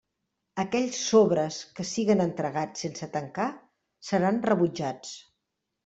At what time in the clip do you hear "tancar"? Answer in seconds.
3.19-3.49